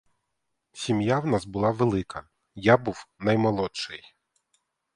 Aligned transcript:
Сім'я 0.73 1.19
в 1.19 1.25
нас 1.27 1.45
була 1.45 1.71
велика, 1.71 2.29
я 2.55 2.77
був 2.77 3.07
наймолодший. 3.19 4.15